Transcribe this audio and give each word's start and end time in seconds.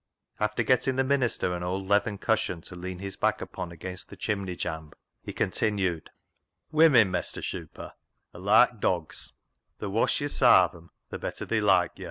After 0.39 0.63
getting 0.63 0.95
the 0.95 1.03
minister 1.03 1.53
an 1.53 1.61
old 1.61 1.87
leathern 1.87 2.17
cushion 2.17 2.61
to 2.61 2.75
lean 2.75 2.97
his 2.97 3.15
back 3.15 3.39
upon 3.39 3.71
against 3.71 4.09
the 4.09 4.15
chimney 4.17 4.55
jamb, 4.55 4.93
he 5.21 5.31
continued 5.31 6.09
—"Women, 6.71 7.11
Mestur' 7.11 7.43
Shuper,' 7.43 7.91
are 8.33 8.39
loike 8.41 8.79
dogs; 8.79 9.33
the 9.77 9.91
woss 9.91 10.19
yo' 10.19 10.27
sarve 10.27 10.73
'em 10.73 10.89
the 11.11 11.19
better 11.19 11.45
they 11.45 11.61
loike 11.61 11.91
yo.' 11.97 11.99